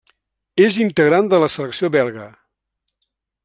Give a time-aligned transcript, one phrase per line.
[0.67, 2.27] És integrant de la selecció belga.